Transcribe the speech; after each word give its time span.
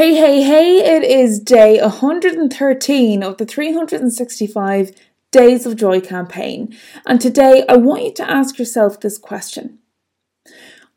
Hey, 0.00 0.14
hey, 0.14 0.40
hey, 0.40 0.96
it 0.96 1.04
is 1.04 1.38
day 1.38 1.78
113 1.78 3.22
of 3.22 3.36
the 3.36 3.44
365 3.44 4.92
Days 5.30 5.66
of 5.66 5.76
Joy 5.76 6.00
campaign. 6.00 6.74
And 7.04 7.20
today 7.20 7.66
I 7.68 7.76
want 7.76 8.04
you 8.04 8.14
to 8.14 8.30
ask 8.30 8.58
yourself 8.58 8.98
this 8.98 9.18
question 9.18 9.78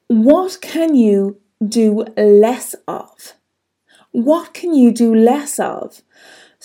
What 0.08 0.60
can 0.62 0.96
you 0.96 1.42
do 1.62 2.06
less 2.16 2.76
of? 2.88 3.34
What 4.12 4.54
can 4.54 4.74
you 4.74 4.94
do 4.94 5.14
less 5.14 5.60
of? 5.60 6.02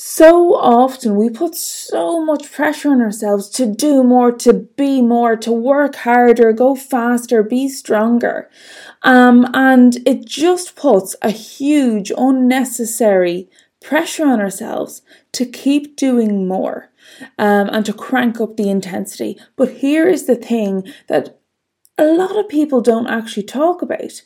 So 0.01 0.55
often 0.55 1.17
we 1.17 1.29
put 1.29 1.57
so 1.57 2.25
much 2.25 2.53
pressure 2.53 2.93
on 2.93 3.01
ourselves 3.01 3.49
to 3.51 3.67
do 3.67 4.05
more, 4.05 4.31
to 4.31 4.53
be 4.53 5.03
more, 5.03 5.35
to 5.39 5.51
work 5.51 5.97
harder, 5.97 6.53
go 6.53 6.77
faster, 6.77 7.43
be 7.43 7.69
stronger. 7.69 8.49
Um, 9.03 9.49
and 9.55 9.97
it 10.07 10.25
just 10.25 10.77
puts 10.77 11.17
a 11.21 11.31
huge, 11.31 12.13
unnecessary 12.17 13.51
pressure 13.83 14.25
on 14.25 14.41
ourselves 14.41 15.03
to 15.33 15.45
keep 15.45 15.97
doing 15.97 16.47
more 16.47 16.93
um, 17.37 17.69
and 17.73 17.85
to 17.85 17.93
crank 17.93 18.41
up 18.41 18.57
the 18.57 18.71
intensity. 18.71 19.37
But 19.57 19.79
here 19.79 20.07
is 20.07 20.27
the 20.27 20.37
thing 20.37 20.85
that 21.09 21.41
a 21.99 22.05
lot 22.05 22.39
of 22.39 22.49
people 22.49 22.81
don't 22.83 23.09
actually 23.09 23.43
talk 23.43 23.83
about. 23.83 24.23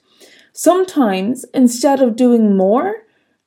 Sometimes, 0.52 1.46
instead 1.54 2.02
of 2.02 2.14
doing 2.14 2.58
more, 2.58 3.01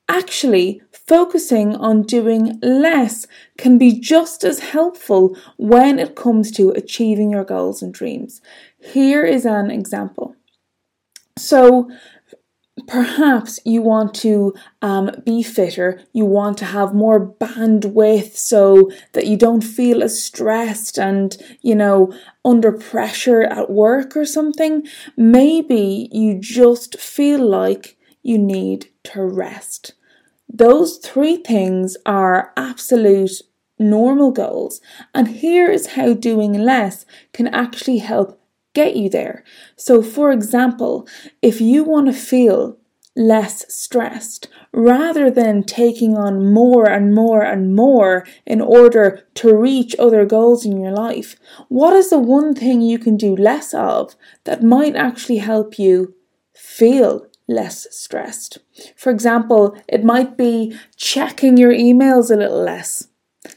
actually 0.08 0.82
focusing 0.92 1.76
on 1.76 2.04
doing 2.04 2.60
less 2.62 3.28
can 3.58 3.78
be 3.78 4.00
just 4.00 4.44
as 4.44 4.60
helpful 4.60 5.38
when 5.58 6.00
it 6.00 6.16
comes 6.16 6.52
to 6.52 6.70
achieving 6.72 7.32
your 7.32 7.44
goals 7.44 7.82
and 7.82 7.94
dreams. 7.94 8.42
Here 8.80 9.24
is 9.24 9.46
an 9.46 9.70
example. 9.72 10.36
So, 11.38 11.90
perhaps 12.88 13.60
you 13.66 13.82
want 13.82 14.14
to 14.14 14.54
um, 14.82 15.10
be 15.26 15.42
fitter, 15.42 16.02
you 16.14 16.26
want 16.26 16.58
to 16.58 16.66
have 16.66 16.94
more 16.94 17.26
bandwidth 17.26 18.36
so 18.36 18.92
that 19.14 19.28
you 19.28 19.38
don't 19.38 19.64
feel 19.64 20.04
as 20.04 20.22
stressed 20.22 20.98
and, 20.98 21.38
you 21.62 21.76
know, 21.76 22.14
under 22.44 22.72
pressure 22.72 23.44
at 23.44 23.70
work 23.70 24.16
or 24.16 24.26
something. 24.26 24.86
Maybe 25.16 26.10
you 26.12 26.38
just 26.40 27.00
feel 27.00 27.40
like 27.40 27.98
you 28.24 28.38
need 28.38 28.90
to 29.06 29.24
rest. 29.24 29.94
Those 30.48 30.98
three 30.98 31.38
things 31.38 31.98
are 32.06 32.54
absolute 32.56 33.42
normal 33.78 34.32
goals, 34.32 34.80
and 35.14 35.28
here 35.28 35.70
is 35.70 35.94
how 35.94 36.14
doing 36.14 36.54
less 36.54 37.06
can 37.34 37.48
actually 37.48 37.98
help 37.98 38.40
get 38.74 38.96
you 38.96 39.10
there. 39.10 39.44
So, 39.76 40.02
for 40.02 40.32
example, 40.32 41.08
if 41.42 41.60
you 41.60 41.84
want 41.84 42.08
to 42.08 42.14
feel 42.14 42.78
less 43.16 43.74
stressed 43.74 44.50
rather 44.74 45.32
than 45.32 45.64
taking 45.64 46.18
on 46.18 46.54
more 46.54 46.90
and 46.90 47.16
more 47.16 47.42
and 47.42 47.74
more 47.74 48.26
in 48.46 48.60
order 48.60 49.26
to 49.34 49.56
reach 49.56 49.96
other 49.98 50.26
goals 50.26 50.66
in 50.66 50.80
your 50.80 50.92
life, 50.92 51.38
what 51.70 51.94
is 51.94 52.10
the 52.10 52.20
one 52.20 52.54
thing 52.54 52.82
you 52.82 53.00
can 53.00 53.16
do 53.16 53.36
less 53.36 53.74
of 53.74 54.16
that 54.44 54.62
might 54.62 54.96
actually 54.96 55.38
help 55.38 55.80
you 55.80 56.14
feel 56.54 57.26
less 57.48 57.88
stressed. 57.92 58.58
For 58.96 59.12
example, 59.12 59.78
it 59.88 60.04
might 60.04 60.38
be 60.38 60.78
checking 60.96 61.58
your 61.58 61.72
emails 61.72 62.32
a 62.32 62.36
little 62.36 62.62
less, 62.62 63.08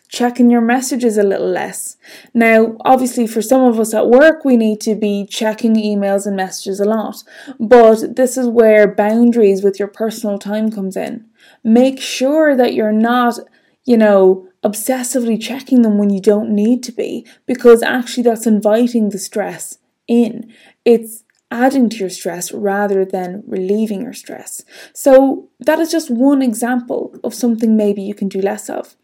checking 0.09 0.51
your 0.51 0.61
messages 0.61 1.17
a 1.17 1.23
little 1.23 1.49
less. 1.49 1.97
Now, 2.35 2.77
obviously, 2.85 3.27
for 3.27 3.41
some 3.41 3.63
of 3.63 3.81
us 3.81 3.95
at 3.95 4.11
work, 4.11 4.45
we 4.45 4.57
need 4.57 4.81
to 4.83 4.95
be 4.95 5.27
checking 5.27 5.75
emails 5.75 6.27
and 6.27 6.37
messages 6.37 6.81
a 6.81 6.85
lot, 6.85 7.23
but 7.59 8.17
this 8.17 8.37
is 8.37 8.47
where 8.47 8.95
boundaries 8.95 9.63
with 9.63 9.79
your 9.79 9.89
personal 9.89 10.39
time 10.39 10.71
comes 10.71 10.97
in. 10.97 11.27
Make 11.65 12.01
sure 12.01 12.55
that 12.57 12.75
you're 12.75 12.93
not, 12.93 13.39
you 13.85 13.97
know, 13.97 14.49
obsessively 14.65 15.41
checking 15.41 15.83
them 15.83 15.99
when 15.99 16.11
you 16.11 16.21
don't 16.21 16.51
need 16.51 16.83
to 16.83 16.93
be, 16.93 17.27
because 17.47 17.83
actually 17.83 18.25
that's 18.25 18.47
inviting 18.47 19.09
the 19.09 19.19
stress 19.19 19.79
in. 20.07 20.53
It's 20.85 21.25
adding 21.51 21.89
to 21.89 21.97
your 21.97 22.11
stress 22.11 22.53
rather 22.53 23.05
than 23.05 23.43
relieving 23.47 24.03
your 24.03 24.13
stress. 24.13 24.63
So, 24.93 25.49
that 25.61 25.79
is 25.79 25.91
just 25.91 26.11
one 26.11 26.43
example 26.43 27.15
of 27.25 27.35
something 27.35 27.77
maybe 27.77 28.03
you 28.03 28.15
can 28.15 28.29
do 28.29 28.41
less 28.41 28.69
of. 28.69 28.97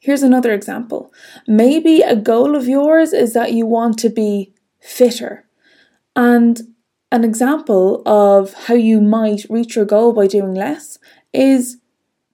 Here's 0.00 0.22
another 0.22 0.52
example. 0.52 1.12
Maybe 1.46 2.00
a 2.00 2.16
goal 2.16 2.56
of 2.56 2.66
yours 2.66 3.12
is 3.12 3.34
that 3.34 3.52
you 3.52 3.66
want 3.66 3.98
to 3.98 4.08
be 4.08 4.54
fitter. 4.80 5.44
And 6.16 6.60
an 7.12 7.22
example 7.22 8.02
of 8.06 8.54
how 8.54 8.74
you 8.74 9.00
might 9.00 9.44
reach 9.50 9.76
your 9.76 9.84
goal 9.84 10.12
by 10.12 10.26
doing 10.26 10.54
less 10.54 10.98
is 11.32 11.78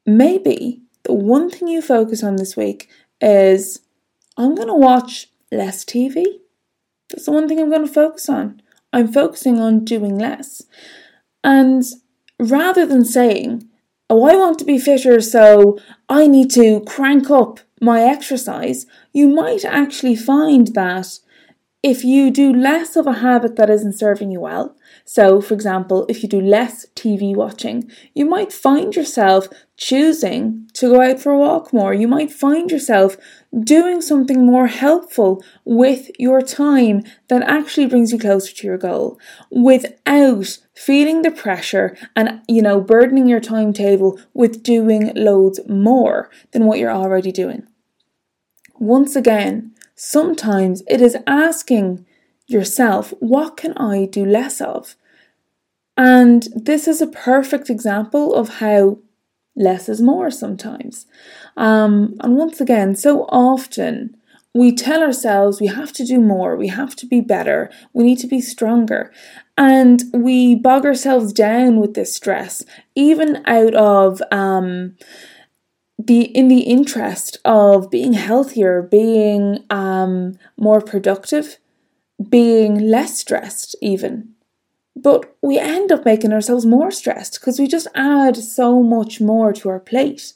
maybe 0.05 0.83
the 1.03 1.13
one 1.13 1.51
thing 1.51 1.69
you 1.69 1.83
focus 1.83 2.23
on 2.23 2.37
this 2.37 2.57
week 2.57 2.89
is 3.21 3.81
I'm 4.37 4.55
going 4.55 4.69
to 4.69 4.75
watch 4.75 5.31
less 5.51 5.85
TV. 5.85 6.25
That's 7.09 7.25
the 7.25 7.33
one 7.33 7.49
thing 7.49 7.59
I'm 7.59 7.71
going 7.71 7.87
to 7.87 7.93
focus 7.93 8.29
on. 8.29 8.61
I'm 8.93 9.13
focusing 9.13 9.59
on 9.59 9.85
doing 9.85 10.19
less. 10.19 10.63
And 11.45 11.83
rather 12.39 12.87
than 12.87 13.05
saying, 13.05 13.69
oh, 14.09 14.25
I 14.25 14.37
want 14.37 14.59
to 14.61 14.65
be 14.65 14.79
fitter, 14.79 15.21
so 15.21 15.79
I 16.09 16.27
need 16.27 16.51
to 16.53 16.81
crank 16.87 17.31
up 17.31 17.61
my 17.81 18.03
exercise, 18.03 18.87
you 19.13 19.29
might 19.29 19.65
actually 19.65 20.17
find 20.17 20.69
that 20.69 21.19
if 21.87 22.03
you 22.03 22.33
do 22.33 22.53
less 22.53 22.97
of 22.97 23.07
a 23.07 23.21
habit 23.21 23.55
that 23.55 23.71
isn't 23.71 23.97
serving 23.97 24.33
you 24.33 24.41
well, 24.41 24.75
so 25.05 25.41
for 25.41 25.55
example, 25.55 26.05
if 26.09 26.21
you 26.21 26.29
do 26.29 26.41
less 26.41 26.85
TV 26.97 27.33
watching, 27.33 27.89
you 28.13 28.27
might 28.27 28.53
find 28.53 28.97
yourself 28.97 29.47
choosing 29.77 30.69
to 30.73 30.89
go 30.89 31.01
out 31.01 31.21
for 31.21 31.31
a 31.31 31.39
walk 31.39 31.73
more. 31.73 31.95
You 31.95 32.09
might 32.09 32.33
find 32.33 32.73
yourself 32.73 33.17
doing 33.57 34.01
something 34.01 34.45
more 34.45 34.67
helpful 34.67 35.45
with 35.65 36.11
your 36.19 36.43
time 36.43 37.05
that 37.29 37.45
actually 37.45 37.87
brings 37.87 38.11
you 38.11 38.19
closer 38.19 38.53
to 38.53 38.67
your 38.67 38.79
goal 38.79 39.21
without 39.53 40.59
feeling 40.75 41.23
the 41.23 41.31
pressure 41.31 41.97
and, 42.17 42.41
you 42.49 42.63
know, 42.63 42.81
burdening 42.81 43.29
your 43.29 43.39
timetable 43.39 44.19
with 44.35 44.65
doing 44.65 45.13
loads 45.15 45.61
more 45.69 46.31
than 46.51 46.65
what 46.65 46.81
you're 46.81 46.91
already 46.91 47.31
doing. 47.31 47.65
Once 48.75 49.15
again, 49.15 49.73
sometimes 49.97 50.83
it 50.87 51.01
is 51.01 51.17
asking 51.27 52.07
yourself, 52.47 53.13
what 53.19 53.57
can 53.57 53.73
I 53.77 54.07
do 54.07 54.25
less 54.25 54.61
of? 54.61 54.95
And 55.97 56.47
this 56.55 56.87
is 56.87 57.01
a 57.01 57.07
perfect 57.07 57.71
example 57.71 58.35
of 58.35 58.61
how 58.61 58.99
less 59.57 59.89
is 59.89 60.03
more 60.03 60.31
sometimes. 60.31 61.07
Um, 61.57 62.17
and 62.21 62.37
once 62.37 62.61
again, 62.61 62.95
so 62.95 63.23
often 63.31 64.17
we 64.55 64.75
tell 64.75 65.03
ourselves 65.03 65.61
we 65.61 65.67
have 65.67 65.93
to 65.95 66.05
do 66.05 66.21
more, 66.21 66.57
we 66.57 66.69
have 66.69 66.95
to 66.97 67.07
be 67.07 67.21
better, 67.21 67.71
we 67.93 68.05
need 68.05 68.19
to 68.19 68.27
be 68.27 68.41
stronger. 68.41 69.13
And 69.57 70.03
we 70.13 70.55
bog 70.55 70.85
ourselves 70.85 71.33
down 71.33 71.81
with 71.81 71.95
this 71.95 72.15
stress, 72.15 72.63
even 72.95 73.43
out 73.47 73.75
of 73.75 74.21
um, 74.31 74.97
the 75.99 76.23
in 76.23 76.49
the 76.49 76.61
interest 76.61 77.39
of 77.45 77.91
being 77.91 78.13
healthier, 78.13 78.83
being 78.83 79.65
um, 79.71 80.39
more 80.57 80.81
productive, 80.81 81.59
being 82.29 82.79
less 82.79 83.19
stressed, 83.19 83.75
even. 83.81 84.35
But 84.95 85.37
we 85.43 85.59
end 85.59 85.93
up 85.93 86.05
making 86.05 86.33
ourselves 86.33 86.65
more 86.65 86.91
stressed 86.91 87.39
because 87.39 87.59
we 87.59 87.67
just 87.67 87.87
add 87.95 88.37
so 88.37 88.83
much 88.83 89.21
more 89.21 89.53
to 89.53 89.69
our 89.69 89.81
plate. 89.81 90.35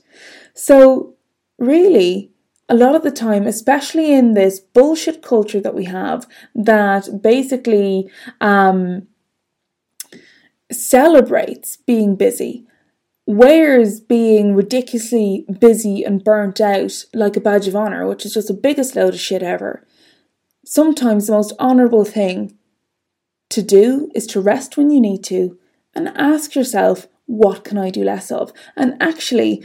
So, 0.52 1.14
really, 1.58 2.30
a 2.68 2.74
lot 2.74 2.94
of 2.94 3.02
the 3.02 3.10
time, 3.10 3.46
especially 3.46 4.12
in 4.12 4.34
this 4.34 4.60
bullshit 4.60 5.22
culture 5.22 5.60
that 5.60 5.74
we 5.74 5.84
have, 5.84 6.26
that 6.54 7.22
basically 7.22 8.10
um, 8.40 9.08
celebrates 10.70 11.76
being 11.76 12.14
busy, 12.14 12.66
wears 13.36 14.00
being 14.00 14.54
ridiculously 14.54 15.44
busy 15.58 16.04
and 16.04 16.24
burnt 16.24 16.60
out 16.60 17.04
like 17.14 17.36
a 17.36 17.40
badge 17.40 17.68
of 17.68 17.76
honour, 17.76 18.06
which 18.06 18.24
is 18.24 18.34
just 18.34 18.48
the 18.48 18.54
biggest 18.54 18.96
load 18.96 19.14
of 19.14 19.20
shit 19.20 19.42
ever. 19.42 19.86
Sometimes 20.64 21.26
the 21.26 21.32
most 21.32 21.52
honourable 21.58 22.04
thing 22.04 22.56
to 23.50 23.62
do 23.62 24.10
is 24.14 24.26
to 24.28 24.40
rest 24.40 24.76
when 24.76 24.90
you 24.90 25.00
need 25.00 25.24
to 25.24 25.58
and 25.94 26.08
ask 26.16 26.54
yourself, 26.54 27.08
what 27.26 27.64
can 27.64 27.78
I 27.78 27.90
do 27.90 28.04
less 28.04 28.30
of? 28.30 28.52
And 28.76 28.96
actually, 29.00 29.64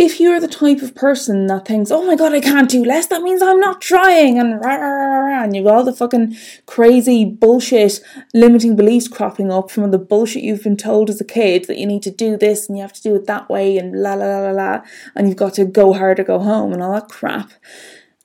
if 0.00 0.18
you're 0.18 0.40
the 0.40 0.48
type 0.48 0.80
of 0.80 0.94
person 0.94 1.46
that 1.48 1.66
thinks, 1.66 1.90
oh 1.90 2.02
my 2.06 2.16
god, 2.16 2.32
I 2.32 2.40
can't 2.40 2.70
do 2.70 2.82
less, 2.82 3.06
that 3.08 3.20
means 3.20 3.42
I'm 3.42 3.60
not 3.60 3.82
trying, 3.82 4.38
and 4.38 4.58
rah, 4.64 4.76
rah, 4.76 5.18
rah, 5.18 5.44
and 5.44 5.54
you've 5.54 5.66
got 5.66 5.74
all 5.74 5.84
the 5.84 5.92
fucking 5.92 6.36
crazy 6.64 7.26
bullshit 7.26 8.00
limiting 8.32 8.76
beliefs 8.76 9.08
cropping 9.08 9.52
up 9.52 9.70
from 9.70 9.90
the 9.90 9.98
bullshit 9.98 10.42
you've 10.42 10.62
been 10.62 10.78
told 10.78 11.10
as 11.10 11.20
a 11.20 11.24
kid 11.24 11.66
that 11.66 11.76
you 11.76 11.84
need 11.84 12.02
to 12.02 12.10
do 12.10 12.38
this 12.38 12.66
and 12.66 12.78
you 12.78 12.82
have 12.82 12.94
to 12.94 13.02
do 13.02 13.14
it 13.14 13.26
that 13.26 13.50
way, 13.50 13.76
and 13.76 13.94
la 13.94 14.14
la 14.14 14.24
la 14.24 14.38
la 14.48 14.52
la, 14.52 14.80
and 15.14 15.28
you've 15.28 15.36
got 15.36 15.52
to 15.52 15.66
go 15.66 15.92
hard 15.92 16.18
or 16.18 16.24
go 16.24 16.38
home 16.38 16.72
and 16.72 16.82
all 16.82 16.94
that 16.94 17.10
crap. 17.10 17.52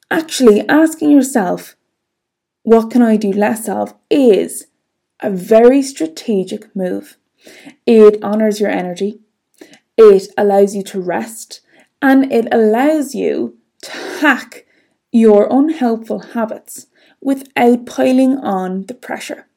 Actually, 0.10 0.66
asking 0.70 1.12
yourself, 1.12 1.76
what 2.64 2.90
can 2.90 3.02
I 3.02 3.18
do 3.18 3.34
less 3.34 3.68
of, 3.68 3.94
is 4.10 4.68
a 5.20 5.30
very 5.30 5.82
strategic 5.82 6.74
move. 6.74 7.18
It 7.86 8.24
honors 8.24 8.62
your 8.62 8.72
energy. 8.72 9.20
it 9.98 10.28
allows 10.38 10.76
you 10.76 10.84
to 10.84 11.00
rest, 11.00 11.62
and 12.06 12.32
it 12.32 12.48
allows 12.52 13.16
you 13.16 13.58
to 13.82 13.92
hack 14.22 14.68
your 15.12 15.48
unhelpful 15.50 16.20
habits 16.20 16.86
without 17.20 17.88
piling 17.88 18.38
on 18.38 18.86
the 18.86 18.94
pressure. 18.94 19.48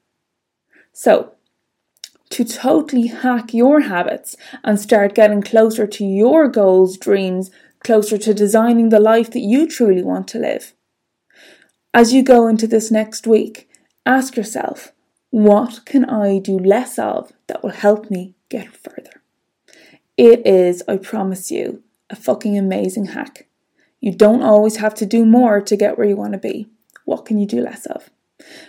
So, 0.95 1.35
to 2.31 2.45
totally 2.47 3.09
hack 3.09 3.53
your 3.53 3.81
habits 3.81 4.35
and 4.65 4.81
start 4.81 5.15
getting 5.15 5.43
closer 5.43 5.87
to 5.87 6.05
your 6.05 6.49
goals, 6.49 6.97
dreams, 6.97 7.51
closer 7.85 8.17
to 8.17 8.33
designing 8.33 8.89
the 8.89 8.99
life 8.99 9.31
that 9.33 9.41
you 9.41 9.69
truly 9.69 10.03
want 10.03 10.27
to 10.29 10.39
live. 10.39 10.73
As 11.93 12.15
you 12.15 12.23
go 12.23 12.49
into 12.49 12.67
this 12.67 12.91
next 12.91 13.27
week, 13.27 13.69
ask 14.07 14.37
yourself, 14.37 14.93
what 15.29 15.85
can 15.85 16.07
I 16.07 16.39
do 16.39 16.59
less 16.59 16.99
of 16.99 17.31
that 17.47 17.63
will 17.63 17.83
help 17.87 18.11
me 18.11 18.37
get 18.49 18.75
further? 18.75 19.23
It 20.17 20.47
is, 20.47 20.83
I 20.89 20.97
promise 20.97 21.51
you, 21.51 21.83
a 22.11 22.17
fucking 22.17 22.57
amazing 22.57 23.07
hack. 23.07 23.49
You 24.01 24.15
don't 24.15 24.43
always 24.43 24.77
have 24.77 24.95
to 24.97 25.07
do 25.07 25.25
more 25.25 25.61
to 25.61 25.77
get 25.77 25.99
where 25.99 26.07
you 26.07 26.17
want 26.17 26.33
to 26.33 26.39
be. 26.39 26.69
What 27.05 27.25
can 27.25 27.39
you 27.39 27.47
do 27.47 27.61
less 27.61 27.87
of? 27.87 28.11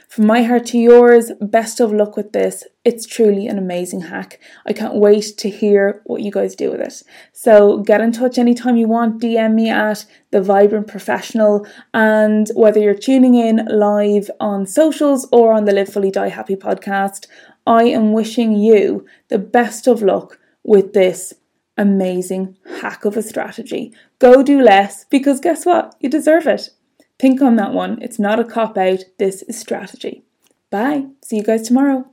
From 0.07 0.25
my 0.25 0.41
heart 0.41 0.65
to 0.67 0.79
yours, 0.79 1.31
best 1.39 1.79
of 1.79 1.93
luck 1.93 2.17
with 2.17 2.33
this. 2.33 2.63
It's 2.83 3.05
truly 3.05 3.45
an 3.45 3.59
amazing 3.59 4.01
hack. 4.01 4.39
I 4.65 4.73
can't 4.73 4.95
wait 4.95 5.37
to 5.37 5.49
hear 5.49 6.01
what 6.05 6.21
you 6.21 6.31
guys 6.31 6.55
do 6.55 6.71
with 6.71 6.81
it. 6.81 7.03
So 7.33 7.77
get 7.83 8.01
in 8.01 8.11
touch 8.11 8.39
anytime 8.39 8.77
you 8.77 8.87
want. 8.87 9.21
DM 9.21 9.53
me 9.53 9.69
at 9.69 10.05
the 10.31 10.41
Vibrant 10.41 10.87
Professional, 10.87 11.67
and 11.93 12.49
whether 12.55 12.79
you're 12.79 12.95
tuning 12.95 13.35
in 13.35 13.67
live 13.69 14.31
on 14.39 14.65
socials 14.65 15.27
or 15.31 15.53
on 15.53 15.65
the 15.65 15.73
Live 15.73 15.89
Fully 15.89 16.09
Die 16.09 16.29
Happy 16.29 16.55
podcast, 16.55 17.27
I 17.67 17.83
am 17.83 18.13
wishing 18.13 18.55
you 18.55 19.05
the 19.27 19.37
best 19.37 19.85
of 19.85 20.01
luck 20.01 20.39
with 20.63 20.93
this 20.93 21.33
amazing 21.77 22.57
hack 22.81 23.05
of 23.05 23.17
a 23.17 23.21
strategy. 23.21 23.93
Go 24.19 24.43
do 24.43 24.61
less 24.61 25.05
because 25.05 25.39
guess 25.39 25.65
what? 25.65 25.95
You 25.99 26.09
deserve 26.09 26.47
it. 26.47 26.69
Think 27.17 27.41
on 27.41 27.55
that 27.57 27.73
one. 27.73 28.01
It's 28.01 28.19
not 28.19 28.39
a 28.39 28.45
cop 28.45 28.77
out, 28.77 29.03
this 29.17 29.41
is 29.43 29.59
strategy. 29.59 30.23
Bye. 30.69 31.07
See 31.23 31.37
you 31.37 31.43
guys 31.43 31.67
tomorrow. 31.67 32.09